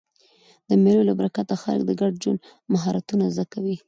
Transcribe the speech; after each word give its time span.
د 0.69 0.71
مېلو 0.83 1.07
له 1.09 1.13
برکته 1.19 1.55
خلک 1.63 1.83
د 1.85 1.91
ګډ 2.01 2.13
ژوند 2.23 2.39
مهارتونه 2.73 3.25
زده 3.35 3.45
کوي. 3.53 3.75